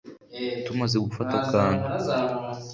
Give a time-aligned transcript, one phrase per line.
[0.65, 1.85] Tumaze gufata akantu